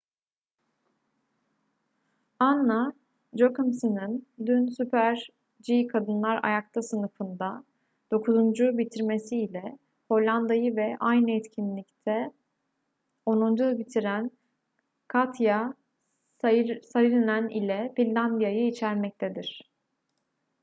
[2.39, 2.91] anna
[3.33, 7.63] jochemsen'in dün super-g kadınlar ayakta sınıfında
[8.11, 9.77] dokuzuncu bitirmesi ile
[10.07, 12.31] hollanda'yı ve aynı etkinlikte
[13.25, 14.31] onuncu bitiren
[15.07, 15.73] katja
[16.41, 19.69] saarinen ile finlandiya'yı içermektedir